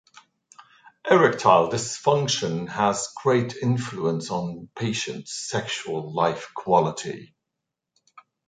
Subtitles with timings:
[1.11, 7.35] Erectile dysfunction has a great influence on patients’ sexual life quality.